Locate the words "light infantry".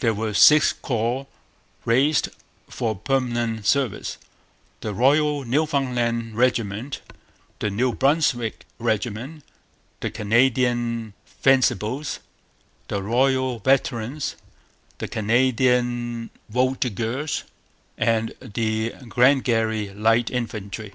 19.94-20.94